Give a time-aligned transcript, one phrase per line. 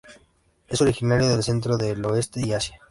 [0.67, 2.79] Es originario del centro y oeste de Asia.